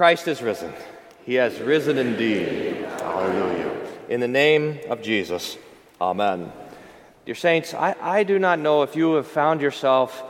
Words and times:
Christ 0.00 0.28
is 0.28 0.40
risen. 0.40 0.72
He 1.26 1.34
has 1.34 1.60
risen 1.60 1.98
indeed. 1.98 2.86
Hallelujah. 3.00 3.86
In 4.08 4.20
the 4.20 4.28
name 4.28 4.80
of 4.88 5.02
Jesus, 5.02 5.58
amen. 6.00 6.50
Dear 7.26 7.34
Saints, 7.34 7.74
I, 7.74 7.94
I 8.00 8.22
do 8.22 8.38
not 8.38 8.58
know 8.60 8.82
if 8.82 8.96
you 8.96 9.12
have 9.16 9.26
found 9.26 9.60
yourself 9.60 10.22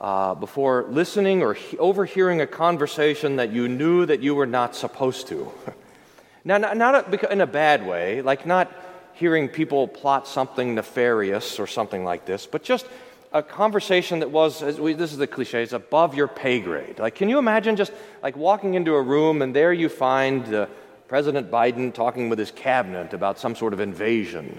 uh, 0.00 0.36
before 0.36 0.86
listening 0.88 1.42
or 1.42 1.54
he- 1.54 1.76
overhearing 1.78 2.40
a 2.40 2.46
conversation 2.46 3.34
that 3.34 3.50
you 3.50 3.66
knew 3.66 4.06
that 4.06 4.20
you 4.20 4.36
were 4.36 4.46
not 4.46 4.76
supposed 4.76 5.26
to. 5.26 5.50
now, 6.44 6.58
not, 6.58 6.76
not 6.76 7.12
a, 7.12 7.32
in 7.32 7.40
a 7.40 7.46
bad 7.48 7.84
way, 7.84 8.22
like 8.22 8.46
not 8.46 8.72
hearing 9.14 9.48
people 9.48 9.88
plot 9.88 10.28
something 10.28 10.76
nefarious 10.76 11.58
or 11.58 11.66
something 11.66 12.04
like 12.04 12.24
this, 12.24 12.46
but 12.46 12.62
just 12.62 12.86
a 13.32 13.42
conversation 13.42 14.20
that 14.20 14.30
was, 14.30 14.62
we, 14.78 14.94
this 14.94 15.12
is 15.12 15.18
the 15.18 15.26
cliche, 15.26 15.62
it's 15.62 15.72
above 15.72 16.14
your 16.14 16.28
pay 16.28 16.60
grade. 16.60 16.98
Like, 16.98 17.14
can 17.14 17.28
you 17.28 17.38
imagine 17.38 17.76
just 17.76 17.92
like 18.22 18.36
walking 18.36 18.74
into 18.74 18.94
a 18.94 19.02
room 19.02 19.42
and 19.42 19.54
there 19.54 19.72
you 19.72 19.88
find 19.88 20.52
uh, 20.54 20.66
President 21.08 21.50
Biden 21.50 21.92
talking 21.92 22.28
with 22.28 22.38
his 22.38 22.50
cabinet 22.50 23.12
about 23.12 23.38
some 23.38 23.54
sort 23.54 23.72
of 23.72 23.80
invasion? 23.80 24.58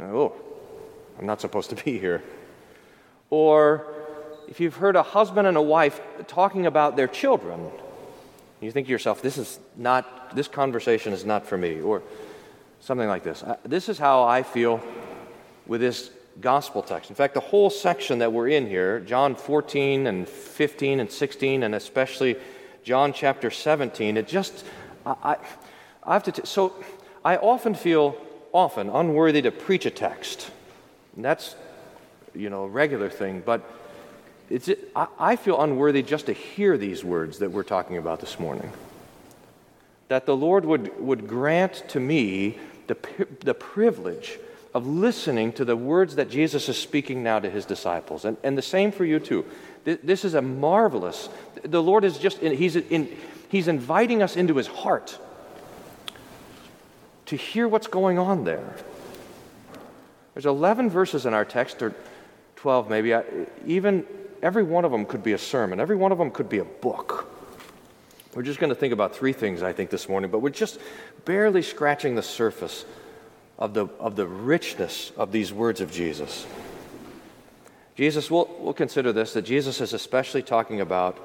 Oh, 0.00 0.34
I'm 1.18 1.26
not 1.26 1.40
supposed 1.40 1.70
to 1.70 1.76
be 1.76 1.98
here. 1.98 2.22
Or 3.30 3.86
if 4.48 4.60
you've 4.60 4.76
heard 4.76 4.96
a 4.96 5.02
husband 5.02 5.46
and 5.46 5.56
a 5.56 5.62
wife 5.62 6.00
talking 6.26 6.66
about 6.66 6.96
their 6.96 7.08
children, 7.08 7.70
you 8.60 8.70
think 8.70 8.86
to 8.86 8.90
yourself, 8.90 9.22
this 9.22 9.38
is 9.38 9.58
not, 9.76 10.34
this 10.34 10.48
conversation 10.48 11.12
is 11.12 11.24
not 11.24 11.46
for 11.46 11.56
me. 11.56 11.80
Or 11.80 12.02
something 12.84 13.08
like 13.08 13.24
this. 13.24 13.42
This 13.64 13.88
is 13.88 13.98
how 13.98 14.24
I 14.24 14.42
feel 14.42 14.80
with 15.66 15.80
this 15.80 16.10
gospel 16.40 16.82
text. 16.82 17.10
In 17.10 17.16
fact, 17.16 17.34
the 17.34 17.40
whole 17.40 17.70
section 17.70 18.18
that 18.18 18.32
we're 18.32 18.48
in 18.48 18.66
here, 18.66 19.00
John 19.00 19.34
14 19.34 20.06
and 20.06 20.28
15 20.28 21.00
and 21.00 21.10
16, 21.10 21.62
and 21.62 21.74
especially 21.74 22.36
John 22.82 23.12
chapter 23.12 23.50
17, 23.50 24.16
it 24.16 24.26
just, 24.26 24.64
I, 25.06 25.36
I 26.02 26.12
have 26.12 26.24
to, 26.24 26.32
t- 26.32 26.42
so 26.44 26.74
I 27.24 27.36
often 27.36 27.74
feel, 27.74 28.16
often, 28.52 28.90
unworthy 28.90 29.42
to 29.42 29.50
preach 29.50 29.86
a 29.86 29.90
text. 29.90 30.50
And 31.16 31.24
that's, 31.24 31.54
you 32.34 32.50
know, 32.50 32.64
a 32.64 32.68
regular 32.68 33.08
thing, 33.08 33.42
but 33.44 33.62
it's, 34.50 34.68
I, 34.94 35.06
I 35.18 35.36
feel 35.36 35.60
unworthy 35.60 36.02
just 36.02 36.26
to 36.26 36.32
hear 36.32 36.76
these 36.76 37.04
words 37.04 37.38
that 37.38 37.50
we're 37.50 37.62
talking 37.62 37.96
about 37.96 38.20
this 38.20 38.38
morning. 38.38 38.72
That 40.08 40.26
the 40.26 40.36
Lord 40.36 40.64
would, 40.64 41.00
would 41.00 41.26
grant 41.26 41.84
to 41.90 42.00
me 42.00 42.58
the, 42.86 42.96
the 43.40 43.54
privilege 43.54 44.38
of 44.74 44.88
listening 44.88 45.52
to 45.52 45.64
the 45.64 45.76
words 45.76 46.16
that 46.16 46.28
Jesus 46.28 46.68
is 46.68 46.76
speaking 46.76 47.22
now 47.22 47.38
to 47.38 47.48
his 47.48 47.64
disciples. 47.64 48.24
And, 48.24 48.36
and 48.42 48.58
the 48.58 48.62
same 48.62 48.90
for 48.90 49.04
you, 49.04 49.20
too. 49.20 49.46
This 49.84 50.24
is 50.24 50.34
a 50.34 50.42
marvelous, 50.42 51.28
the 51.62 51.82
Lord 51.82 52.04
is 52.04 52.18
just, 52.18 52.38
he's, 52.38 52.74
in, 52.74 53.16
he's 53.48 53.68
inviting 53.68 54.22
us 54.22 54.36
into 54.36 54.56
his 54.56 54.66
heart 54.66 55.18
to 57.26 57.36
hear 57.36 57.68
what's 57.68 57.86
going 57.86 58.18
on 58.18 58.44
there. 58.44 58.76
There's 60.34 60.46
11 60.46 60.90
verses 60.90 61.26
in 61.26 61.34
our 61.34 61.44
text, 61.44 61.80
or 61.80 61.94
12 62.56 62.90
maybe. 62.90 63.14
Even 63.66 64.06
every 64.42 64.64
one 64.64 64.84
of 64.84 64.90
them 64.90 65.06
could 65.06 65.22
be 65.22 65.32
a 65.32 65.38
sermon, 65.38 65.78
every 65.78 65.96
one 65.96 66.10
of 66.10 66.18
them 66.18 66.30
could 66.30 66.48
be 66.48 66.58
a 66.58 66.64
book. 66.64 67.30
We're 68.34 68.42
just 68.42 68.58
going 68.58 68.70
to 68.70 68.74
think 68.74 68.92
about 68.92 69.14
three 69.14 69.32
things, 69.32 69.62
I 69.62 69.72
think, 69.72 69.90
this 69.90 70.08
morning, 70.08 70.30
but 70.30 70.40
we're 70.40 70.50
just 70.50 70.80
barely 71.24 71.62
scratching 71.62 72.16
the 72.16 72.22
surface 72.22 72.84
of 73.58 73.74
the, 73.74 73.86
of 74.00 74.16
the 74.16 74.26
richness 74.26 75.12
of 75.16 75.32
these 75.32 75.52
words 75.52 75.80
of 75.80 75.92
Jesus. 75.92 76.46
Jesus, 77.94 78.30
we'll, 78.30 78.50
we'll 78.58 78.74
consider 78.74 79.12
this 79.12 79.32
that 79.34 79.42
Jesus 79.42 79.80
is 79.80 79.92
especially 79.92 80.42
talking 80.42 80.80
about 80.80 81.18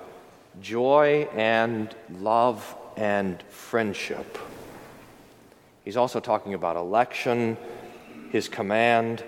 joy 0.62 1.28
and 1.34 1.94
love 2.20 2.76
and 2.96 3.42
friendship. 3.44 4.38
He's 5.84 5.98
also 5.98 6.20
talking 6.20 6.54
about 6.54 6.76
election, 6.76 7.58
his 8.32 8.48
command, 8.48 9.24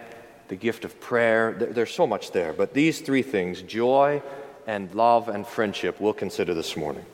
the 0.50 0.56
gift 0.56 0.86
of 0.86 1.00
prayer. 1.00 1.54
There's 1.54 1.94
so 1.94 2.06
much 2.06 2.32
there. 2.32 2.54
But 2.54 2.74
these 2.74 3.02
three 3.02 3.24
things 3.24 3.62
joy 3.64 4.22
and 4.68 4.94
love 4.94 5.28
and 5.28 5.48
friendship 5.48 6.00
we'll 6.00 6.14
consider 6.14 6.54
this 6.54 6.78
morning. 6.78 7.06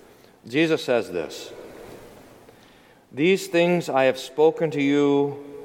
Jesus 0.46 0.84
says 0.84 1.12
this 1.12 1.52
These 3.14 3.48
things 3.48 3.88
I 3.88 4.06
have 4.06 4.18
spoken 4.18 4.72
to 4.72 4.82
you 4.82 5.57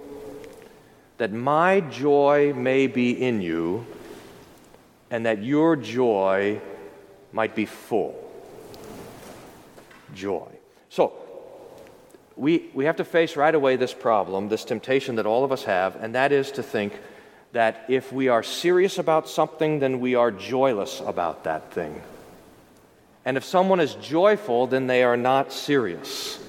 that 1.22 1.32
my 1.32 1.78
joy 1.78 2.52
may 2.52 2.88
be 2.88 3.12
in 3.12 3.40
you 3.40 3.86
and 5.08 5.24
that 5.24 5.40
your 5.40 5.76
joy 5.76 6.60
might 7.30 7.54
be 7.54 7.64
full. 7.64 8.18
Joy. 10.16 10.48
So, 10.88 11.12
we, 12.34 12.70
we 12.74 12.86
have 12.86 12.96
to 12.96 13.04
face 13.04 13.36
right 13.36 13.54
away 13.54 13.76
this 13.76 13.94
problem, 13.94 14.48
this 14.48 14.64
temptation 14.64 15.14
that 15.14 15.24
all 15.24 15.44
of 15.44 15.52
us 15.52 15.62
have, 15.62 15.94
and 15.94 16.16
that 16.16 16.32
is 16.32 16.50
to 16.50 16.62
think 16.64 16.92
that 17.52 17.84
if 17.86 18.12
we 18.12 18.26
are 18.26 18.42
serious 18.42 18.98
about 18.98 19.28
something, 19.28 19.78
then 19.78 20.00
we 20.00 20.16
are 20.16 20.32
joyless 20.32 21.00
about 21.06 21.44
that 21.44 21.72
thing. 21.72 22.02
And 23.24 23.36
if 23.36 23.44
someone 23.44 23.78
is 23.78 23.94
joyful, 23.94 24.66
then 24.66 24.88
they 24.88 25.04
are 25.04 25.16
not 25.16 25.52
serious. 25.52 26.40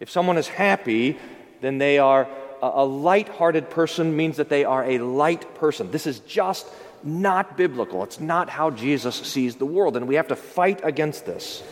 If 0.00 0.08
someone 0.08 0.38
is 0.38 0.48
happy, 0.48 1.18
then 1.60 1.76
they 1.76 1.98
are 1.98 2.26
a 2.62 2.84
light-hearted 2.84 3.70
person 3.70 4.16
means 4.16 4.36
that 4.36 4.48
they 4.48 4.64
are 4.64 4.84
a 4.84 4.98
light 4.98 5.54
person. 5.56 5.90
This 5.90 6.06
is 6.06 6.20
just 6.20 6.66
not 7.02 7.56
biblical. 7.56 8.02
It's 8.02 8.20
not 8.20 8.48
how 8.48 8.70
Jesus 8.70 9.14
sees 9.14 9.56
the 9.56 9.66
world, 9.66 9.96
and 9.96 10.08
we 10.08 10.16
have 10.16 10.28
to 10.28 10.36
fight 10.36 10.80
against 10.82 11.26
this. 11.26 11.62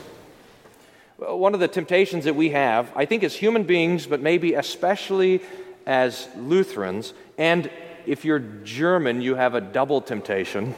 One 1.17 1.55
of 1.55 1.61
the 1.61 1.69
temptations 1.69 2.25
that 2.25 2.37
we 2.37 2.50
have, 2.50 2.91
I 2.97 3.05
think, 3.05 3.22
as 3.22 3.34
human 3.34 3.65
beings, 3.65 4.06
but 4.06 4.21
maybe 4.21 4.55
especially 4.55 5.41
as 5.87 6.28
Lutherans, 6.37 7.15
and 7.39 7.71
if 8.06 8.25
you're 8.25 8.39
German, 8.39 9.21
you 9.21 9.34
have 9.34 9.55
a 9.55 9.61
double 9.61 10.01
temptation. 10.01 10.75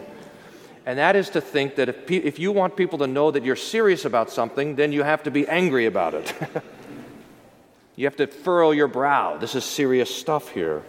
And 0.85 0.99
that 0.99 1.17
is 1.17 1.31
to 1.31 1.41
think 1.41 1.75
that 1.77 1.89
if, 1.89 2.07
pe- 2.07 2.17
if 2.17 2.39
you 2.39 2.53
want 2.53 2.77
people 2.77 2.99
to 2.99 3.07
know 3.07 3.31
that 3.31 3.45
you're 3.45 3.57
serious 3.57 4.05
about 4.05 4.31
something, 4.31 4.77
then 4.77 4.93
you 4.93 5.03
have 5.03 5.25
to 5.25 5.31
be 5.31 5.47
angry 5.49 5.87
about 5.87 6.15
it. 6.15 6.33
You 7.97 8.05
have 8.05 8.17
to 8.17 8.27
furrow 8.27 8.71
your 8.71 8.89
brow. 8.89 9.39
This 9.39 9.55
is 9.55 9.65
serious 9.65 10.15
stuff 10.15 10.51
here. 10.51 10.83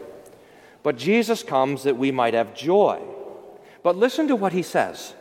But 0.84 0.98
Jesus 0.98 1.42
comes 1.42 1.84
that 1.84 1.98
we 1.98 2.12
might 2.12 2.34
have 2.34 2.54
joy. 2.54 3.02
But 3.82 3.96
listen 3.96 4.28
to 4.28 4.36
what 4.36 4.54
he 4.54 4.62
says. 4.62 5.14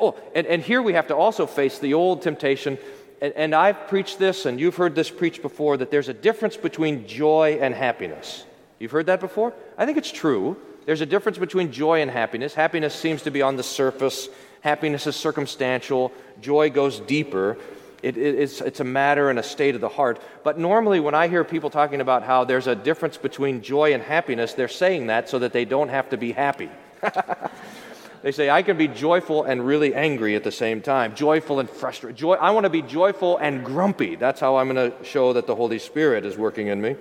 Oh, 0.00 0.16
and, 0.34 0.46
and 0.46 0.62
here 0.62 0.82
we 0.82 0.94
have 0.94 1.08
to 1.08 1.16
also 1.16 1.46
face 1.46 1.78
the 1.78 1.94
old 1.94 2.22
temptation. 2.22 2.78
And, 3.20 3.32
and 3.34 3.54
I've 3.54 3.88
preached 3.88 4.18
this, 4.18 4.46
and 4.46 4.58
you've 4.58 4.76
heard 4.76 4.94
this 4.94 5.10
preached 5.10 5.42
before, 5.42 5.76
that 5.76 5.90
there's 5.90 6.08
a 6.08 6.14
difference 6.14 6.56
between 6.56 7.06
joy 7.06 7.58
and 7.60 7.74
happiness. 7.74 8.44
You've 8.78 8.90
heard 8.90 9.06
that 9.06 9.20
before? 9.20 9.54
I 9.78 9.86
think 9.86 9.98
it's 9.98 10.10
true. 10.10 10.56
There's 10.86 11.00
a 11.00 11.06
difference 11.06 11.38
between 11.38 11.72
joy 11.72 12.00
and 12.02 12.10
happiness. 12.10 12.54
Happiness 12.54 12.94
seems 12.94 13.22
to 13.22 13.30
be 13.30 13.42
on 13.42 13.56
the 13.56 13.62
surface, 13.62 14.28
happiness 14.60 15.06
is 15.06 15.16
circumstantial, 15.16 16.12
joy 16.40 16.70
goes 16.70 17.00
deeper. 17.00 17.58
It, 18.02 18.16
it, 18.16 18.34
it's, 18.36 18.60
it's 18.60 18.80
a 18.80 18.84
matter 18.84 19.30
and 19.30 19.38
a 19.38 19.42
state 19.42 19.74
of 19.74 19.80
the 19.80 19.88
heart. 19.88 20.20
But 20.44 20.58
normally, 20.58 21.00
when 21.00 21.14
I 21.14 21.28
hear 21.28 21.44
people 21.44 21.70
talking 21.70 22.00
about 22.00 22.22
how 22.22 22.44
there's 22.44 22.66
a 22.66 22.74
difference 22.74 23.16
between 23.16 23.62
joy 23.62 23.94
and 23.94 24.02
happiness, 24.02 24.54
they're 24.54 24.68
saying 24.68 25.06
that 25.06 25.28
so 25.28 25.38
that 25.38 25.52
they 25.52 25.64
don't 25.64 25.88
have 25.88 26.10
to 26.10 26.16
be 26.16 26.32
happy. 26.32 26.70
they 28.22 28.32
say, 28.32 28.50
I 28.50 28.62
can 28.62 28.76
be 28.76 28.88
joyful 28.88 29.44
and 29.44 29.66
really 29.66 29.94
angry 29.94 30.36
at 30.36 30.44
the 30.44 30.52
same 30.52 30.82
time, 30.82 31.14
joyful 31.14 31.60
and 31.60 31.68
frustrated. 31.68 32.16
Joy, 32.16 32.34
I 32.34 32.50
want 32.50 32.64
to 32.64 32.70
be 32.70 32.82
joyful 32.82 33.38
and 33.38 33.64
grumpy. 33.64 34.16
That's 34.16 34.40
how 34.40 34.56
I'm 34.56 34.72
going 34.72 34.90
to 34.90 35.04
show 35.04 35.32
that 35.32 35.46
the 35.46 35.54
Holy 35.54 35.78
Spirit 35.78 36.24
is 36.24 36.36
working 36.36 36.66
in 36.66 36.80
me. 36.80 36.96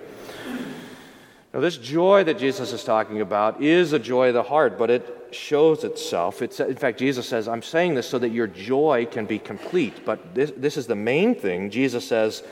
Now, 1.55 1.61
this 1.61 1.77
joy 1.77 2.25
that 2.25 2.37
Jesus 2.37 2.73
is 2.73 2.83
talking 2.83 3.21
about 3.21 3.63
is 3.63 3.93
a 3.93 3.99
joy 3.99 4.27
of 4.27 4.33
the 4.33 4.43
heart, 4.43 4.77
but 4.77 4.89
it 4.89 5.29
shows 5.31 5.85
itself. 5.85 6.41
It's, 6.41 6.59
in 6.59 6.75
fact, 6.75 6.99
Jesus 6.99 7.29
says, 7.29 7.47
I'm 7.47 7.61
saying 7.61 7.95
this 7.95 8.09
so 8.09 8.19
that 8.19 8.31
your 8.31 8.47
joy 8.47 9.07
can 9.09 9.25
be 9.25 9.39
complete. 9.39 10.03
But 10.03 10.35
this, 10.35 10.51
this 10.57 10.75
is 10.75 10.85
the 10.85 10.97
main 10.97 11.33
thing. 11.33 11.69
Jesus 11.69 12.05
says 12.05 12.43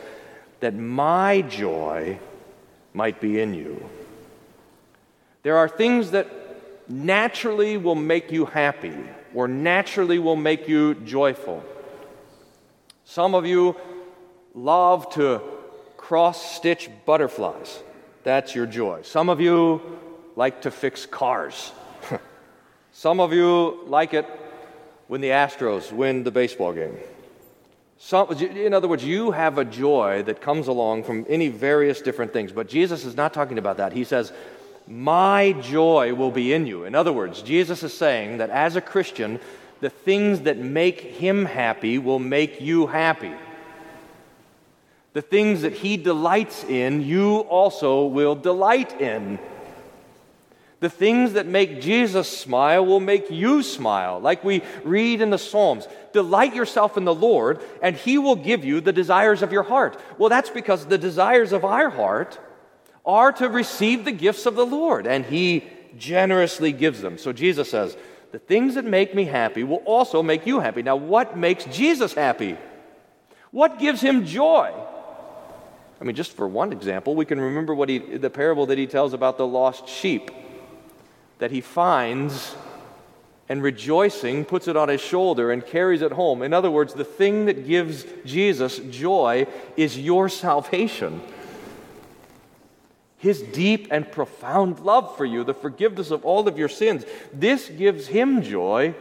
that 0.61 0.73
my 0.73 1.41
joy 1.41 2.17
might 2.93 3.19
be 3.19 3.41
in 3.41 3.53
you. 3.53 3.89
There 5.41 5.57
are 5.57 5.67
things 5.67 6.11
that 6.11 6.29
naturally 6.87 7.75
will 7.75 7.95
make 7.95 8.31
you 8.31 8.45
happy 8.45 8.95
or 9.33 9.49
naturally 9.49 10.17
will 10.17 10.37
make 10.37 10.69
you 10.69 10.93
joyful. 10.95 11.61
Some 13.03 13.35
of 13.35 13.45
you 13.45 13.75
love 14.55 15.09
to 15.15 15.41
cross 15.97 16.55
stitch 16.55 16.89
butterflies. 17.05 17.83
That's 18.23 18.55
your 18.55 18.65
joy. 18.65 19.01
Some 19.03 19.29
of 19.29 19.41
you 19.41 19.81
like 20.35 20.61
to 20.61 20.71
fix 20.71 21.05
cars. 21.05 21.71
Some 22.93 23.19
of 23.19 23.33
you 23.33 23.83
like 23.87 24.13
it 24.13 24.25
when 25.07 25.21
the 25.21 25.29
Astros 25.29 25.91
win 25.91 26.23
the 26.23 26.31
baseball 26.31 26.73
game. 26.73 26.97
Some, 27.99 28.31
in 28.31 28.73
other 28.73 28.87
words, 28.87 29.03
you 29.03 29.31
have 29.31 29.57
a 29.57 29.65
joy 29.65 30.23
that 30.23 30.41
comes 30.41 30.67
along 30.67 31.03
from 31.03 31.25
any 31.29 31.47
various 31.47 32.01
different 32.01 32.33
things. 32.33 32.51
But 32.51 32.67
Jesus 32.67 33.05
is 33.05 33.15
not 33.15 33.33
talking 33.33 33.57
about 33.57 33.77
that. 33.77 33.93
He 33.93 34.03
says, 34.03 34.33
My 34.87 35.53
joy 35.61 36.13
will 36.13 36.31
be 36.31 36.51
in 36.51 36.65
you. 36.67 36.83
In 36.83 36.95
other 36.95 37.13
words, 37.13 37.41
Jesus 37.41 37.83
is 37.83 37.93
saying 37.93 38.39
that 38.39 38.49
as 38.49 38.75
a 38.75 38.81
Christian, 38.81 39.39
the 39.79 39.89
things 39.89 40.41
that 40.41 40.57
make 40.57 40.99
him 40.99 41.45
happy 41.45 41.97
will 41.97 42.19
make 42.19 42.59
you 42.59 42.87
happy. 42.87 43.33
The 45.13 45.21
things 45.21 45.61
that 45.61 45.73
He 45.73 45.97
delights 45.97 46.63
in, 46.63 47.01
you 47.01 47.37
also 47.39 48.05
will 48.05 48.35
delight 48.35 48.99
in. 48.99 49.39
The 50.79 50.89
things 50.89 51.33
that 51.33 51.45
make 51.45 51.79
Jesus 51.79 52.27
smile 52.27 52.85
will 52.85 52.99
make 52.99 53.31
you 53.31 53.63
smile, 53.63 54.19
like 54.19 54.43
we 54.43 54.63
read 54.83 55.21
in 55.21 55.29
the 55.29 55.37
Psalms. 55.37 55.87
Delight 56.11 56.53
yourself 56.53 56.97
in 56.97 57.05
the 57.05 57.15
Lord, 57.15 57.61
and 57.81 57.95
He 57.95 58.17
will 58.17 58.35
give 58.35 58.65
you 58.65 58.81
the 58.81 58.91
desires 58.91 59.41
of 59.41 59.53
your 59.53 59.63
heart. 59.63 59.97
Well, 60.17 60.27
that's 60.27 60.49
because 60.49 60.85
the 60.85 60.97
desires 60.97 61.53
of 61.53 61.63
our 61.63 61.89
heart 61.89 62.37
are 63.05 63.31
to 63.31 63.47
receive 63.47 64.03
the 64.03 64.11
gifts 64.11 64.45
of 64.45 64.55
the 64.55 64.65
Lord, 64.65 65.07
and 65.07 65.25
He 65.25 65.63
generously 65.97 66.73
gives 66.73 67.01
them. 67.01 67.17
So 67.17 67.31
Jesus 67.31 67.69
says, 67.69 67.95
The 68.31 68.39
things 68.39 68.75
that 68.75 68.83
make 68.83 69.15
me 69.15 69.23
happy 69.23 69.63
will 69.63 69.83
also 69.85 70.21
make 70.21 70.45
you 70.45 70.59
happy. 70.59 70.81
Now, 70.81 70.97
what 70.97 71.37
makes 71.37 71.63
Jesus 71.65 72.13
happy? 72.13 72.57
What 73.51 73.79
gives 73.79 74.01
Him 74.01 74.25
joy? 74.25 74.73
I 76.03 76.05
mean, 76.05 76.17
just 76.17 76.33
for 76.33 76.49
one 76.49 76.73
example, 76.73 77.15
we 77.15 77.23
can 77.23 77.39
remember 77.39 77.73
what 77.73 77.87
he, 77.87 77.97
the 77.97 78.29
parable 78.29 78.65
that 78.65 78.77
he 78.77 78.87
tells 78.87 79.13
about 79.13 79.37
the 79.37 79.47
lost 79.47 79.87
sheep 79.87 80.31
that 81.39 81.49
he 81.49 81.61
finds 81.61 82.57
and 83.47 83.63
rejoicing 83.63 84.43
puts 84.43 84.67
it 84.67 84.75
on 84.75 84.89
his 84.89 84.99
shoulder 84.99 85.49
and 85.49 85.65
carries 85.65 86.01
it 86.01 86.11
home. 86.11 86.41
In 86.41 86.53
other 86.53 86.69
words, 86.69 86.93
the 86.93 87.05
thing 87.05 87.45
that 87.45 87.65
gives 87.65 88.05
Jesus 88.25 88.79
joy 88.79 89.47
is 89.77 89.97
your 89.97 90.27
salvation. 90.27 91.21
His 93.17 93.41
deep 93.41 93.87
and 93.89 94.11
profound 94.11 94.81
love 94.81 95.15
for 95.15 95.23
you, 95.23 95.45
the 95.45 95.53
forgiveness 95.53 96.11
of 96.11 96.25
all 96.25 96.49
of 96.49 96.57
your 96.57 96.67
sins. 96.67 97.05
This 97.31 97.69
gives 97.69 98.07
him 98.07 98.41
joy 98.41 98.93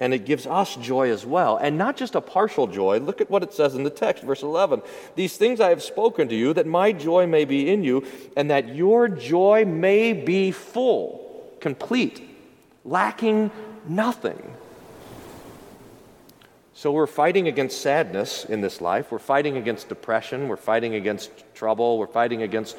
and 0.00 0.14
it 0.14 0.24
gives 0.24 0.46
us 0.46 0.76
joy 0.76 1.10
as 1.10 1.26
well. 1.26 1.56
And 1.56 1.76
not 1.76 1.96
just 1.96 2.14
a 2.14 2.20
partial 2.20 2.66
joy. 2.66 2.98
Look 2.98 3.20
at 3.20 3.30
what 3.30 3.42
it 3.42 3.52
says 3.52 3.74
in 3.74 3.82
the 3.82 3.90
text, 3.90 4.22
verse 4.22 4.42
11. 4.42 4.82
These 5.16 5.36
things 5.36 5.60
I 5.60 5.70
have 5.70 5.82
spoken 5.82 6.28
to 6.28 6.34
you, 6.34 6.52
that 6.54 6.66
my 6.66 6.92
joy 6.92 7.26
may 7.26 7.44
be 7.44 7.70
in 7.70 7.82
you, 7.82 8.06
and 8.36 8.50
that 8.50 8.74
your 8.74 9.08
joy 9.08 9.64
may 9.64 10.12
be 10.12 10.52
full, 10.52 11.52
complete, 11.60 12.22
lacking 12.84 13.50
nothing. 13.88 14.54
So 16.74 16.92
we're 16.92 17.08
fighting 17.08 17.48
against 17.48 17.80
sadness 17.80 18.44
in 18.44 18.60
this 18.60 18.80
life. 18.80 19.10
We're 19.10 19.18
fighting 19.18 19.56
against 19.56 19.88
depression. 19.88 20.46
We're 20.46 20.56
fighting 20.56 20.94
against 20.94 21.30
trouble. 21.52 21.98
We're 21.98 22.06
fighting 22.06 22.42
against 22.42 22.76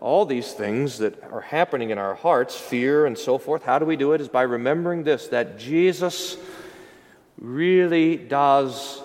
all 0.00 0.26
these 0.26 0.52
things 0.52 0.98
that 0.98 1.22
are 1.24 1.40
happening 1.40 1.90
in 1.90 1.98
our 1.98 2.14
hearts, 2.14 2.54
fear 2.54 3.06
and 3.06 3.16
so 3.16 3.38
forth, 3.38 3.62
how 3.62 3.78
do 3.78 3.86
we 3.86 3.96
do 3.96 4.12
it? 4.12 4.20
Is 4.20 4.28
by 4.28 4.42
remembering 4.42 5.04
this 5.04 5.28
that 5.28 5.58
Jesus 5.58 6.36
really 7.38 8.16
does 8.16 9.02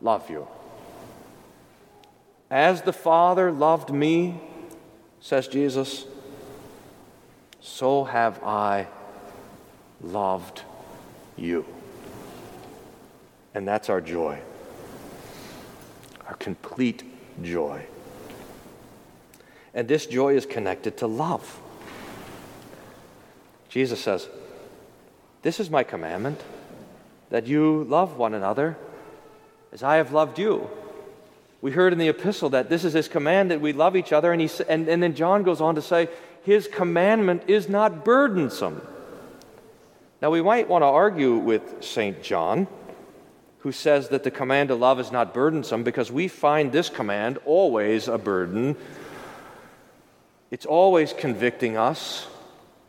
love 0.00 0.28
you. 0.30 0.46
As 2.50 2.82
the 2.82 2.92
Father 2.92 3.50
loved 3.50 3.90
me, 3.90 4.40
says 5.20 5.48
Jesus, 5.48 6.04
so 7.60 8.04
have 8.04 8.42
I 8.44 8.86
loved 10.02 10.62
you. 11.36 11.64
And 13.54 13.66
that's 13.66 13.88
our 13.88 14.00
joy, 14.00 14.40
our 16.26 16.34
complete 16.34 17.02
joy. 17.42 17.86
And 19.74 19.88
this 19.88 20.06
joy 20.06 20.36
is 20.36 20.46
connected 20.46 20.98
to 20.98 21.06
love. 21.06 21.60
Jesus 23.68 24.00
says, 24.00 24.28
This 25.42 25.58
is 25.58 25.68
my 25.68 25.82
commandment, 25.82 26.40
that 27.30 27.46
you 27.46 27.84
love 27.84 28.16
one 28.16 28.34
another 28.34 28.76
as 29.72 29.82
I 29.82 29.96
have 29.96 30.12
loved 30.12 30.38
you. 30.38 30.70
We 31.60 31.72
heard 31.72 31.92
in 31.92 31.98
the 31.98 32.08
epistle 32.08 32.50
that 32.50 32.68
this 32.68 32.84
is 32.84 32.92
his 32.92 33.08
command 33.08 33.50
that 33.50 33.60
we 33.60 33.72
love 33.72 33.96
each 33.96 34.12
other, 34.12 34.32
and, 34.32 34.40
he, 34.40 34.48
and, 34.68 34.88
and 34.88 35.02
then 35.02 35.14
John 35.14 35.42
goes 35.42 35.60
on 35.60 35.74
to 35.74 35.82
say, 35.82 36.08
His 36.44 36.68
commandment 36.68 37.44
is 37.48 37.68
not 37.68 38.04
burdensome. 38.04 38.80
Now, 40.22 40.30
we 40.30 40.40
might 40.40 40.68
want 40.68 40.82
to 40.82 40.86
argue 40.86 41.36
with 41.36 41.82
St. 41.82 42.22
John, 42.22 42.68
who 43.58 43.72
says 43.72 44.10
that 44.10 44.22
the 44.22 44.30
command 44.30 44.68
to 44.68 44.74
love 44.74 45.00
is 45.00 45.10
not 45.10 45.34
burdensome, 45.34 45.82
because 45.82 46.12
we 46.12 46.28
find 46.28 46.70
this 46.70 46.88
command 46.88 47.38
always 47.44 48.06
a 48.06 48.18
burden 48.18 48.76
it's 50.50 50.66
always 50.66 51.12
convicting 51.12 51.76
us. 51.76 52.26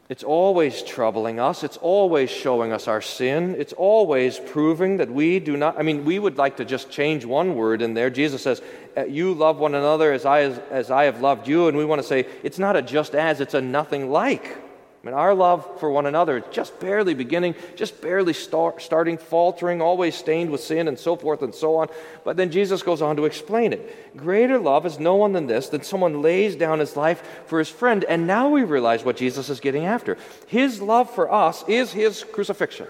It's 0.08 0.24
always 0.24 0.84
troubling 0.84 1.40
us. 1.40 1.64
It's 1.64 1.78
always 1.78 2.30
showing 2.30 2.72
us 2.72 2.88
our 2.88 3.02
sin. 3.02 3.56
It's 3.58 3.74
always 3.74 4.38
proving 4.38 4.98
that 4.98 5.10
we 5.10 5.40
do 5.40 5.58
not. 5.58 5.80
I 5.80 5.82
mean, 5.82 6.06
we 6.06 6.20
would 6.20 6.38
like 6.38 6.58
to 6.58 6.66
just 6.66 6.92
change 6.92 7.26
one 7.26 7.56
word 7.56 7.82
in 7.82 7.96
there. 7.96 8.12
Jesus 8.12 8.44
says, 8.44 8.62
uh, 8.96 9.06
You 9.06 9.34
love 9.34 9.58
one 9.58 9.74
another 9.74 10.14
as 10.14 10.24
I, 10.24 10.42
as, 10.42 10.60
as 10.70 10.92
I 10.92 11.06
have 11.06 11.22
loved 11.22 11.48
you. 11.48 11.68
And 11.68 11.76
we 11.76 11.86
want 11.86 12.02
to 12.04 12.08
say, 12.08 12.28
it's 12.44 12.60
not 12.60 12.76
a 12.76 12.84
just 12.84 13.16
as, 13.16 13.42
it's 13.42 13.56
a 13.56 13.62
nothing 13.62 14.12
like. 14.12 14.65
I 15.06 15.10
mean, 15.10 15.18
our 15.20 15.36
love 15.36 15.80
for 15.80 15.92
one 15.92 16.08
another 16.08 16.38
is 16.38 16.44
just 16.50 16.80
barely 16.80 17.14
beginning, 17.14 17.54
just 17.76 18.02
barely 18.02 18.34
start, 18.34 18.82
starting, 18.82 19.20
faltering, 19.20 19.80
always 19.80 20.16
stained 20.16 20.50
with 20.50 20.62
sin, 20.62 20.88
and 20.88 20.98
so 20.98 21.16
forth 21.16 21.44
and 21.44 21.54
so 21.54 21.76
on. 21.76 21.90
But 22.24 22.38
then 22.38 22.50
Jesus 22.50 22.82
goes 22.82 23.04
on 23.04 23.16
to 23.18 23.26
explain 23.26 23.72
it. 23.72 24.18
Greater 24.18 24.58
love 24.58 24.84
is 24.84 24.98
no 24.98 25.14
one 25.14 25.34
than 25.34 25.46
this, 25.46 25.70
that 25.70 25.86
someone 25.86 26.24
lays 26.24 26.56
down 26.56 26.80
his 26.80 26.98
life 26.98 27.22
for 27.46 27.60
his 27.60 27.70
friend. 27.70 28.04
And 28.06 28.26
now 28.26 28.50
we 28.50 28.64
realize 28.64 29.06
what 29.06 29.16
Jesus 29.16 29.48
is 29.52 29.60
getting 29.60 29.86
after. 29.86 30.18
His 30.48 30.82
love 30.82 31.14
for 31.14 31.32
us 31.32 31.64
is 31.68 31.92
his 31.94 32.24
crucifixion, 32.24 32.88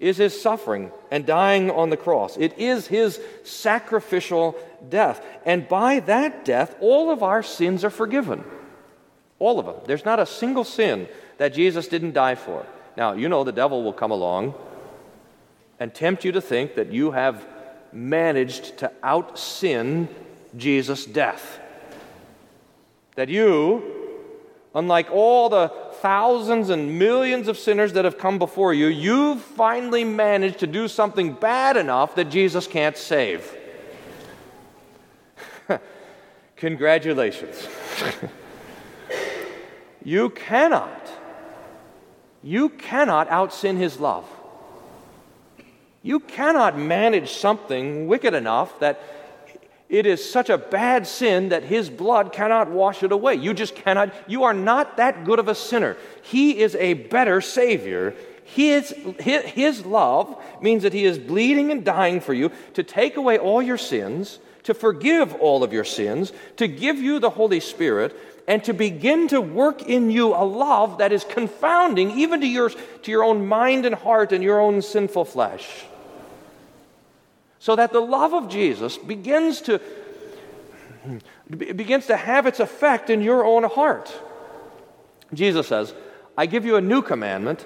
is 0.00 0.16
his 0.16 0.42
suffering 0.42 0.90
and 1.12 1.24
dying 1.24 1.70
on 1.70 1.90
the 1.90 1.96
cross. 1.96 2.36
It 2.36 2.58
is 2.58 2.88
his 2.88 3.20
sacrificial 3.44 4.56
death. 4.88 5.24
And 5.44 5.68
by 5.68 6.00
that 6.00 6.44
death, 6.44 6.74
all 6.80 7.12
of 7.12 7.22
our 7.22 7.44
sins 7.44 7.84
are 7.84 7.90
forgiven. 7.90 8.42
All 9.38 9.58
of 9.58 9.66
them. 9.66 9.76
There's 9.86 10.04
not 10.04 10.18
a 10.18 10.26
single 10.26 10.64
sin 10.64 11.08
that 11.38 11.54
Jesus 11.54 11.88
didn't 11.88 12.12
die 12.12 12.34
for. 12.34 12.64
Now, 12.96 13.12
you 13.12 13.28
know 13.28 13.44
the 13.44 13.52
devil 13.52 13.82
will 13.82 13.92
come 13.92 14.10
along 14.10 14.54
and 15.78 15.94
tempt 15.94 16.24
you 16.24 16.32
to 16.32 16.40
think 16.40 16.74
that 16.76 16.92
you 16.92 17.10
have 17.10 17.46
managed 17.92 18.78
to 18.78 18.90
out 19.02 19.38
sin 19.38 20.08
Jesus' 20.56 21.04
death. 21.04 21.60
That 23.16 23.28
you, 23.28 23.82
unlike 24.74 25.10
all 25.10 25.48
the 25.48 25.70
thousands 26.00 26.70
and 26.70 26.98
millions 26.98 27.48
of 27.48 27.58
sinners 27.58 27.92
that 27.94 28.04
have 28.04 28.18
come 28.18 28.38
before 28.38 28.72
you, 28.72 28.86
you've 28.86 29.42
finally 29.42 30.04
managed 30.04 30.58
to 30.60 30.66
do 30.66 30.88
something 30.88 31.32
bad 31.32 31.76
enough 31.76 32.14
that 32.14 32.26
Jesus 32.26 32.66
can't 32.66 32.96
save. 32.96 33.54
Congratulations. 36.56 37.66
You 40.06 40.30
cannot, 40.30 41.10
you 42.40 42.68
cannot 42.68 43.28
outsin 43.28 43.76
his 43.76 43.98
love. 43.98 44.24
You 46.00 46.20
cannot 46.20 46.78
manage 46.78 47.32
something 47.32 48.06
wicked 48.06 48.32
enough 48.32 48.78
that 48.78 49.02
it 49.88 50.06
is 50.06 50.30
such 50.30 50.48
a 50.48 50.58
bad 50.58 51.08
sin 51.08 51.48
that 51.48 51.64
his 51.64 51.90
blood 51.90 52.32
cannot 52.32 52.70
wash 52.70 53.02
it 53.02 53.10
away. 53.10 53.34
You 53.34 53.52
just 53.52 53.74
cannot. 53.74 54.14
You 54.28 54.44
are 54.44 54.54
not 54.54 54.96
that 54.98 55.24
good 55.24 55.40
of 55.40 55.48
a 55.48 55.56
sinner. 55.56 55.96
He 56.22 56.60
is 56.60 56.76
a 56.76 56.94
better 56.94 57.40
Savior. 57.40 58.14
His, 58.44 58.94
his, 59.18 59.42
his 59.42 59.84
love 59.84 60.40
means 60.62 60.84
that 60.84 60.92
he 60.92 61.04
is 61.04 61.18
bleeding 61.18 61.72
and 61.72 61.84
dying 61.84 62.20
for 62.20 62.32
you 62.32 62.52
to 62.74 62.84
take 62.84 63.16
away 63.16 63.38
all 63.38 63.60
your 63.60 63.76
sins, 63.76 64.38
to 64.66 64.74
forgive 64.74 65.32
all 65.36 65.62
of 65.62 65.72
your 65.72 65.84
sins, 65.84 66.32
to 66.56 66.66
give 66.66 66.98
you 66.98 67.20
the 67.20 67.30
Holy 67.30 67.60
Spirit, 67.60 68.16
and 68.48 68.64
to 68.64 68.72
begin 68.72 69.28
to 69.28 69.40
work 69.40 69.82
in 69.82 70.10
you 70.10 70.34
a 70.34 70.42
love 70.44 70.98
that 70.98 71.12
is 71.12 71.22
confounding 71.22 72.10
even 72.10 72.40
to 72.40 72.48
your, 72.48 72.70
to 72.70 73.10
your 73.10 73.22
own 73.22 73.46
mind 73.46 73.86
and 73.86 73.94
heart 73.94 74.32
and 74.32 74.42
your 74.42 74.60
own 74.60 74.82
sinful 74.82 75.24
flesh. 75.24 75.84
So 77.60 77.76
that 77.76 77.92
the 77.92 78.00
love 78.00 78.34
of 78.34 78.48
Jesus 78.48 78.98
begins 78.98 79.60
to, 79.62 79.80
begins 81.48 82.06
to 82.06 82.16
have 82.16 82.46
its 82.46 82.58
effect 82.58 83.08
in 83.08 83.22
your 83.22 83.44
own 83.44 83.62
heart. 83.62 84.12
Jesus 85.32 85.68
says, 85.68 85.94
I 86.36 86.46
give 86.46 86.64
you 86.64 86.74
a 86.74 86.80
new 86.80 87.02
commandment 87.02 87.64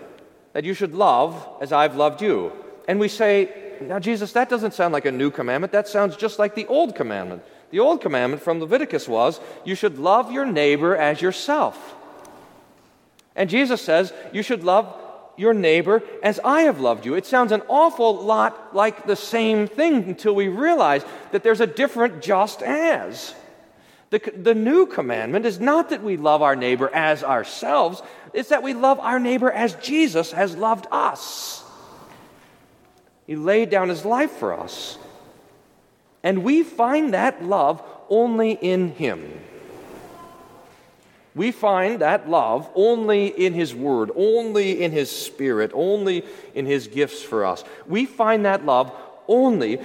that 0.52 0.64
you 0.64 0.75
should 0.75 0.95
love 0.95 1.49
as 1.62 1.73
I've 1.73 1.97
loved 1.97 2.21
you. 2.21 2.52
And 2.87 3.00
we 3.00 3.09
say, 3.09 3.69
now, 3.80 3.99
Jesus, 3.99 4.32
that 4.32 4.49
doesn't 4.49 4.75
sound 4.75 4.92
like 4.92 5.06
a 5.06 5.12
new 5.12 5.30
commandment. 5.30 5.72
That 5.72 5.88
sounds 5.88 6.16
just 6.16 6.38
like 6.38 6.54
the 6.54 6.66
old 6.66 6.94
commandment. 6.94 7.42
The 7.70 7.80
old 7.80 8.00
commandment 8.00 8.42
from 8.42 8.60
Leviticus 8.60 9.08
was 9.08 9.40
you 9.64 9.75
should 9.75 9.99
love 9.99 10.32
your 10.32 10.44
neighbor 10.44 10.96
as 10.96 11.22
yourself. 11.22 11.94
And 13.34 13.49
Jesus 13.49 13.80
says 13.80 14.12
you 14.32 14.42
should 14.42 14.64
love 14.64 14.94
your 15.37 15.54
neighbor 15.54 16.02
as 16.22 16.38
I 16.40 16.62
have 16.62 16.80
loved 16.80 17.06
you. 17.06 17.14
It 17.14 17.25
sounds 17.25 17.52
an 17.52 17.62
awful 17.68 18.14
lot 18.22 18.75
like 18.75 19.06
the 19.06 19.16
same 19.16 19.66
thing 19.66 20.04
until 20.04 20.34
we 20.34 20.49
realize 20.49 21.04
that 21.32 21.42
there's 21.42 21.60
a 21.60 21.66
different 21.66 22.22
just 22.22 22.62
as. 22.62 23.34
The, 24.10 24.18
the 24.37 24.54
new 24.54 24.87
commandment 24.87 25.46
is 25.46 25.60
not 25.60 25.90
that 25.90 26.02
we 26.02 26.16
love 26.16 26.42
our 26.42 26.56
neighbor 26.56 26.90
as 26.92 27.22
ourselves, 27.22 28.02
it's 28.34 28.49
that 28.49 28.64
we 28.64 28.75
love 28.75 28.99
our 28.99 29.20
neighbor 29.20 29.50
as 29.50 29.75
Jesus 29.76 30.32
has 30.32 30.56
loved 30.56 30.87
us. 30.90 31.64
He 33.30 33.37
laid 33.37 33.70
down 33.70 33.90
his 33.90 34.04
life 34.04 34.32
for 34.32 34.58
us. 34.58 34.99
And 36.25 36.42
we 36.42 36.64
find 36.64 37.14
that 37.14 37.44
love 37.44 37.80
only 38.08 38.54
in 38.54 38.90
Him. 38.90 39.38
We 41.37 41.52
find 41.52 42.00
that 42.00 42.28
love 42.28 42.68
only 42.75 43.28
in 43.28 43.54
His 43.54 43.72
Word, 43.72 44.10
only 44.16 44.82
in 44.82 44.90
His 44.90 45.12
Spirit, 45.12 45.70
only 45.75 46.25
in 46.56 46.66
His 46.66 46.88
gifts 46.88 47.22
for 47.22 47.46
us. 47.46 47.62
We 47.87 48.04
find 48.04 48.44
that 48.46 48.66
love 48.66 48.92
only 49.28 49.80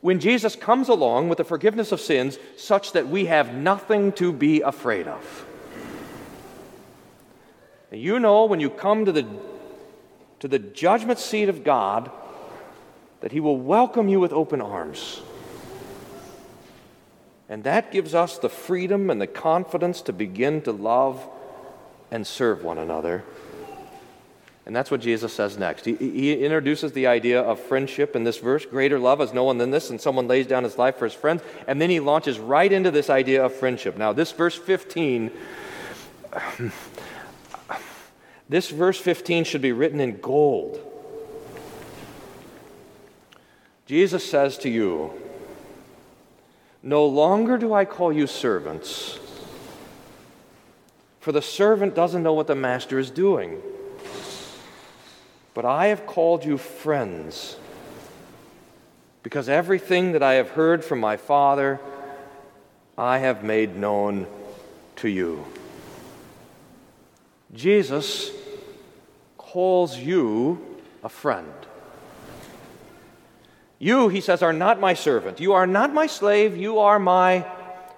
when 0.00 0.18
Jesus 0.18 0.56
comes 0.56 0.88
along 0.88 1.28
with 1.28 1.38
the 1.38 1.44
forgiveness 1.44 1.92
of 1.92 2.00
sins 2.00 2.36
such 2.56 2.94
that 2.94 3.06
we 3.06 3.26
have 3.26 3.54
nothing 3.54 4.10
to 4.14 4.32
be 4.32 4.60
afraid 4.62 5.06
of. 5.06 5.46
You 7.92 8.18
know 8.18 8.46
when 8.46 8.58
you 8.58 8.70
come 8.70 9.04
to 9.04 9.12
the, 9.12 9.24
to 10.40 10.48
the 10.48 10.58
judgment 10.58 11.20
seat 11.20 11.48
of 11.48 11.62
God 11.62 12.10
that 13.26 13.32
He 13.32 13.40
will 13.40 13.56
welcome 13.56 14.08
you 14.08 14.20
with 14.20 14.32
open 14.32 14.60
arms. 14.60 15.20
And 17.48 17.64
that 17.64 17.90
gives 17.90 18.14
us 18.14 18.38
the 18.38 18.48
freedom 18.48 19.10
and 19.10 19.20
the 19.20 19.26
confidence 19.26 20.00
to 20.02 20.12
begin 20.12 20.62
to 20.62 20.70
love 20.70 21.28
and 22.12 22.24
serve 22.24 22.62
one 22.62 22.78
another. 22.78 23.24
And 24.64 24.76
that's 24.76 24.92
what 24.92 25.00
Jesus 25.00 25.32
says 25.32 25.58
next. 25.58 25.86
He, 25.86 25.96
he, 25.96 26.34
introduces 26.34 26.92
the 26.92 27.08
idea 27.08 27.42
of 27.42 27.58
friendship 27.58 28.14
in 28.14 28.22
this 28.22 28.38
verse. 28.38 28.64
Greater 28.64 29.00
love 29.00 29.18
has 29.18 29.32
no 29.32 29.42
one 29.42 29.58
than 29.58 29.72
this, 29.72 29.90
and 29.90 30.00
someone 30.00 30.28
lays 30.28 30.46
down 30.46 30.62
his 30.62 30.78
life 30.78 30.94
for 30.94 31.06
his 31.06 31.14
friends. 31.14 31.42
And 31.66 31.82
then 31.82 31.90
he 31.90 31.98
launches 31.98 32.38
right 32.38 32.70
into 32.70 32.92
this 32.92 33.10
idea 33.10 33.44
of 33.44 33.52
friendship. 33.52 33.98
Now, 33.98 34.12
this 34.12 34.30
verse 34.30 34.54
15, 34.54 35.32
this 38.48 38.70
verse 38.70 39.00
15 39.00 39.42
should 39.42 39.62
be 39.62 39.72
written 39.72 39.98
in 39.98 40.20
gold. 40.20 40.92
Jesus 43.86 44.28
says 44.28 44.58
to 44.58 44.68
you, 44.68 45.12
no 46.82 47.06
longer 47.06 47.56
do 47.56 47.72
I 47.72 47.84
call 47.84 48.12
you 48.12 48.26
servants, 48.26 49.18
for 51.20 51.32
the 51.32 51.42
servant 51.42 51.94
doesn't 51.94 52.22
know 52.22 52.32
what 52.32 52.46
the 52.46 52.54
master 52.54 52.98
is 52.98 53.10
doing. 53.10 53.60
But 55.54 55.64
I 55.64 55.86
have 55.86 56.06
called 56.06 56.44
you 56.44 56.58
friends, 56.58 57.56
because 59.22 59.48
everything 59.48 60.12
that 60.12 60.22
I 60.22 60.34
have 60.34 60.50
heard 60.50 60.84
from 60.84 61.00
my 61.00 61.16
Father, 61.16 61.80
I 62.98 63.18
have 63.18 63.42
made 63.42 63.76
known 63.76 64.26
to 64.96 65.08
you. 65.08 65.44
Jesus 67.54 68.30
calls 69.38 69.96
you 69.96 70.78
a 71.02 71.08
friend. 71.08 71.52
You, 73.78 74.08
he 74.08 74.20
says, 74.20 74.42
are 74.42 74.52
not 74.52 74.80
my 74.80 74.94
servant. 74.94 75.40
You 75.40 75.52
are 75.52 75.66
not 75.66 75.92
my 75.92 76.06
slave. 76.06 76.56
You 76.56 76.78
are 76.78 76.98
my 76.98 77.46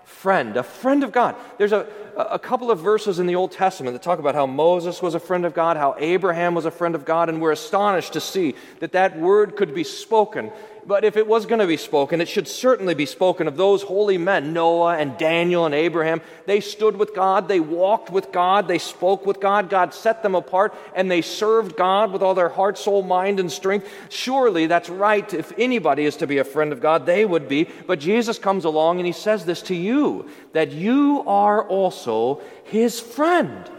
friend, 0.04 0.56
a 0.56 0.62
friend 0.62 1.04
of 1.04 1.12
God. 1.12 1.36
There's 1.58 1.72
a, 1.72 1.86
a 2.16 2.38
couple 2.38 2.70
of 2.70 2.80
verses 2.80 3.20
in 3.20 3.26
the 3.26 3.36
Old 3.36 3.52
Testament 3.52 3.94
that 3.94 4.02
talk 4.02 4.18
about 4.18 4.34
how 4.34 4.46
Moses 4.46 5.00
was 5.00 5.14
a 5.14 5.20
friend 5.20 5.44
of 5.44 5.54
God, 5.54 5.76
how 5.76 5.94
Abraham 5.98 6.54
was 6.54 6.64
a 6.64 6.70
friend 6.70 6.94
of 6.94 7.04
God, 7.04 7.28
and 7.28 7.40
we're 7.40 7.52
astonished 7.52 8.14
to 8.14 8.20
see 8.20 8.56
that 8.80 8.92
that 8.92 9.18
word 9.18 9.54
could 9.54 9.74
be 9.74 9.84
spoken 9.84 10.50
but 10.88 11.04
if 11.04 11.18
it 11.18 11.26
was 11.26 11.44
going 11.44 11.60
to 11.60 11.66
be 11.66 11.76
spoken, 11.76 12.22
it 12.22 12.28
should 12.28 12.48
certainly 12.48 12.94
be 12.94 13.04
spoken 13.04 13.46
of 13.46 13.58
those 13.58 13.82
holy 13.82 14.16
men, 14.16 14.54
Noah 14.54 14.96
and 14.96 15.18
Daniel 15.18 15.66
and 15.66 15.74
Abraham. 15.74 16.22
They 16.46 16.60
stood 16.60 16.96
with 16.96 17.14
God, 17.14 17.46
they 17.46 17.60
walked 17.60 18.08
with 18.10 18.32
God, 18.32 18.68
they 18.68 18.78
spoke 18.78 19.26
with 19.26 19.38
God. 19.38 19.68
God 19.68 19.92
set 19.92 20.22
them 20.22 20.34
apart, 20.34 20.74
and 20.94 21.10
they 21.10 21.20
served 21.20 21.76
God 21.76 22.10
with 22.10 22.22
all 22.22 22.34
their 22.34 22.48
heart, 22.48 22.78
soul, 22.78 23.02
mind, 23.02 23.38
and 23.38 23.52
strength. 23.52 23.86
Surely 24.08 24.66
that's 24.66 24.88
right. 24.88 25.32
If 25.34 25.52
anybody 25.58 26.06
is 26.06 26.16
to 26.16 26.26
be 26.26 26.38
a 26.38 26.44
friend 26.44 26.72
of 26.72 26.80
God, 26.80 27.04
they 27.04 27.26
would 27.26 27.48
be. 27.48 27.68
But 27.86 28.00
Jesus 28.00 28.38
comes 28.38 28.64
along 28.64 28.96
and 28.96 29.06
he 29.06 29.12
says 29.12 29.44
this 29.44 29.60
to 29.62 29.74
you 29.74 30.30
that 30.54 30.72
you 30.72 31.22
are 31.26 31.68
also 31.68 32.40
his 32.64 32.98
friend. 32.98 33.70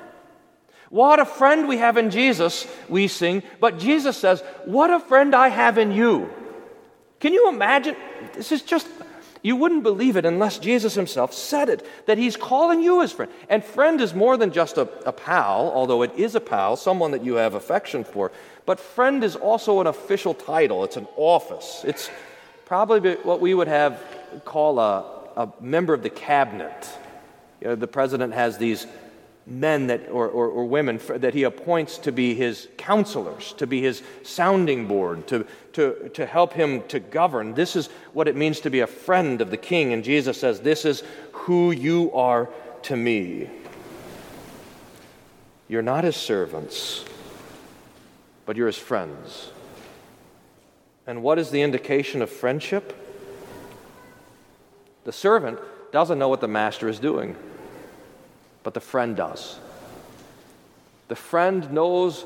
What 0.91 1.19
a 1.19 1.25
friend 1.25 1.67
we 1.67 1.77
have 1.77 1.97
in 1.97 2.11
Jesus, 2.11 2.67
we 2.87 3.07
sing. 3.07 3.41
But 3.59 3.79
Jesus 3.79 4.15
says, 4.15 4.41
What 4.65 4.91
a 4.91 4.99
friend 4.99 5.33
I 5.33 5.47
have 5.47 5.79
in 5.79 5.91
you. 5.91 6.29
Can 7.19 7.33
you 7.33 7.49
imagine? 7.49 7.95
This 8.33 8.51
is 8.51 8.61
just, 8.61 8.87
you 9.41 9.55
wouldn't 9.55 9.83
believe 9.83 10.15
it 10.15 10.25
unless 10.25 10.57
Jesus 10.57 10.95
himself 10.95 11.33
said 11.33 11.69
it, 11.69 11.85
that 12.05 12.17
he's 12.17 12.37
calling 12.37 12.81
you 12.81 13.01
his 13.01 13.11
friend. 13.11 13.31
And 13.49 13.63
friend 13.63 13.99
is 14.01 14.13
more 14.13 14.37
than 14.37 14.51
just 14.51 14.77
a, 14.77 14.89
a 15.05 15.11
pal, 15.11 15.71
although 15.73 16.01
it 16.01 16.11
is 16.15 16.35
a 16.35 16.39
pal, 16.39 16.75
someone 16.75 17.11
that 17.11 17.23
you 17.23 17.35
have 17.35 17.53
affection 17.53 18.03
for. 18.03 18.31
But 18.65 18.79
friend 18.79 19.23
is 19.23 19.35
also 19.35 19.81
an 19.81 19.87
official 19.87 20.33
title, 20.33 20.83
it's 20.83 20.97
an 20.97 21.07
office. 21.15 21.83
It's 21.85 22.09
probably 22.65 23.15
what 23.15 23.41
we 23.41 23.53
would 23.53 23.67
have 23.67 24.01
call 24.45 24.79
a, 24.79 25.03
a 25.35 25.49
member 25.59 25.93
of 25.93 26.03
the 26.03 26.09
cabinet. 26.09 26.87
You 27.61 27.69
know, 27.69 27.75
the 27.75 27.87
president 27.87 28.33
has 28.33 28.57
these 28.57 28.85
men 29.49 29.87
that, 29.87 30.09
or, 30.09 30.27
or, 30.27 30.47
or, 30.47 30.65
women 30.65 30.99
that 31.07 31.33
he 31.33 31.43
appoints 31.43 31.97
to 31.99 32.11
be 32.11 32.35
his 32.35 32.67
counselors, 32.77 33.53
to 33.53 33.65
be 33.65 33.81
his 33.81 34.03
sounding 34.23 34.87
board, 34.87 35.27
to, 35.27 35.45
to, 35.73 36.09
to 36.13 36.25
help 36.25 36.53
him 36.53 36.83
to 36.87 36.99
govern. 36.99 37.53
This 37.53 37.75
is 37.75 37.87
what 38.13 38.27
it 38.27 38.35
means 38.35 38.59
to 38.61 38.69
be 38.69 38.81
a 38.81 38.87
friend 38.87 39.41
of 39.41 39.49
the 39.49 39.57
king. 39.57 39.91
And 39.93 40.03
Jesus 40.03 40.39
says, 40.39 40.59
This 40.59 40.85
is 40.85 41.03
who 41.31 41.71
you 41.71 42.11
are 42.13 42.49
to 42.83 42.95
me. 42.95 43.49
You're 45.67 45.81
not 45.81 46.03
his 46.03 46.15
servants, 46.15 47.03
but 48.45 48.55
you're 48.55 48.67
his 48.67 48.77
friends. 48.77 49.51
And 51.07 51.23
what 51.23 51.39
is 51.39 51.49
the 51.49 51.61
indication 51.61 52.21
of 52.21 52.29
friendship? 52.29 52.95
The 55.05 55.11
servant 55.11 55.59
doesn't 55.91 56.19
know 56.19 56.29
what 56.29 56.41
the 56.41 56.47
master 56.47 56.87
is 56.87 56.99
doing 56.99 57.35
but 58.63 58.73
the 58.73 58.79
friend 58.79 59.15
does. 59.15 59.59
The 61.07 61.15
friend 61.15 61.71
knows 61.71 62.25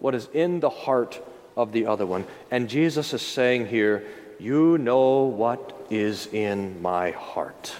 what 0.00 0.14
is 0.14 0.28
in 0.32 0.60
the 0.60 0.70
heart 0.70 1.20
of 1.56 1.72
the 1.72 1.86
other 1.86 2.06
one. 2.06 2.26
And 2.50 2.68
Jesus 2.68 3.12
is 3.14 3.22
saying 3.22 3.66
here, 3.66 4.04
You 4.38 4.78
know 4.78 5.22
what 5.22 5.86
is 5.90 6.26
in 6.26 6.82
my 6.82 7.12
heart. 7.12 7.74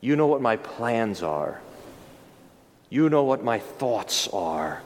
You 0.00 0.16
know 0.16 0.26
what 0.26 0.42
my 0.42 0.56
plans 0.56 1.22
are. 1.22 1.60
You 2.90 3.08
know 3.08 3.24
what 3.24 3.42
my 3.42 3.58
thoughts 3.58 4.28
are. 4.28 4.82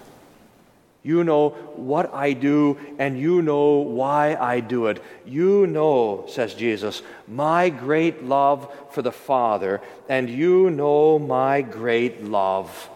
You 1.03 1.23
know 1.25 1.51
what 1.77 2.13
I 2.13 2.33
do, 2.33 2.77
and 2.99 3.19
you 3.19 3.41
know 3.41 3.77
why 3.79 4.35
I 4.35 4.61
do 4.61 4.87
it. 4.87 5.03
You 5.25 5.67
know, 5.67 6.25
says 6.29 6.55
Jesus, 6.55 7.03
my 7.27 7.71
great 7.71 8.25
love 8.25 8.71
for 8.91 9.03
the 9.03 9.13
Father, 9.13 9.81
and 10.09 10.29
you 10.29 10.71
know 10.71 11.19
my 11.19 11.63
great 11.63 12.25
love 12.25 12.91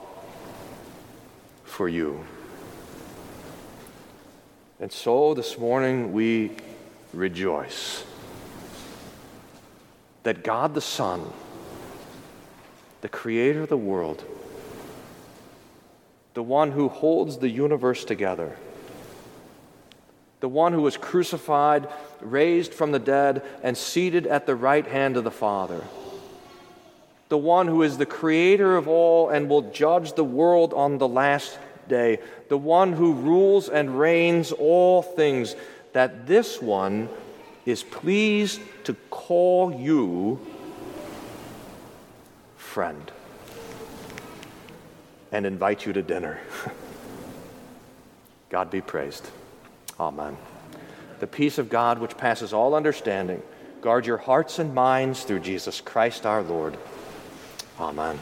for 1.65 1.89
you. 1.89 2.25
And 4.81 4.91
so 4.91 5.33
this 5.33 5.57
morning 5.57 6.13
we 6.13 6.51
rejoice 7.15 8.05
that 10.25 10.43
God 10.43 10.75
the 10.75 10.81
Son, 10.81 11.33
the 13.01 13.09
creator 13.09 13.63
of 13.63 13.69
the 13.69 13.77
world, 13.77 14.25
the 16.35 16.43
one 16.43 16.73
who 16.73 16.89
holds 16.89 17.39
the 17.39 17.49
universe 17.49 18.05
together, 18.05 18.57
the 20.41 20.49
one 20.49 20.73
who 20.73 20.83
was 20.83 20.97
crucified, 20.97 21.89
raised 22.21 22.73
from 22.73 22.93
the 22.93 22.99
dead, 22.99 23.43
and 23.63 23.77
seated 23.77 24.27
at 24.27 24.47
the 24.47 24.57
right 24.57 24.87
hand 24.87 25.17
of 25.17 25.25
the 25.25 25.31
Father, 25.31 25.83
the 27.29 27.39
one 27.39 27.69
who 27.69 27.83
is 27.83 27.99
the 27.99 28.07
creator 28.07 28.77
of 28.77 28.89
all 28.89 29.29
and 29.29 29.49
will 29.49 29.71
judge 29.71 30.15
the 30.15 30.25
world 30.25 30.73
on 30.75 30.99
the 30.99 31.09
last 31.09 31.59
day, 31.89 32.19
the 32.49 32.59
one 32.59 32.93
who 32.93 33.13
rules 33.13 33.69
and 33.69 33.99
reigns 33.99 34.53
all 34.53 35.03
things, 35.03 35.55
that 35.93 36.27
this 36.27 36.61
one 36.61 37.09
is 37.67 37.83
pleased 37.83 38.61
to 38.85 38.95
call 39.11 39.73
you 39.73 40.41
friend 42.57 43.13
and 45.33 45.47
invite 45.47 45.87
you 45.87 45.93
to 45.95 46.03
dinner. 46.03 46.39
God 48.51 48.71
be 48.71 48.83
praised. 48.83 49.29
Amen. 49.99 50.37
The 51.21 51.27
peace 51.27 51.59
of 51.59 51.71
God, 51.71 51.99
which 51.99 52.17
passes 52.17 52.53
all 52.53 52.75
understanding, 52.75 53.43
guard 53.81 54.07
your 54.07 54.19
hearts 54.19 54.59
and 54.59 54.75
minds 54.75 55.25
through 55.25 55.41
Jesus 55.41 55.81
Christ 55.81 56.27
our 56.27 56.43
Lord. 56.43 56.77
Amen. 57.81 58.19